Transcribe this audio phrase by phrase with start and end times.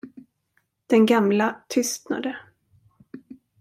[0.89, 2.37] Den gamla tystnade.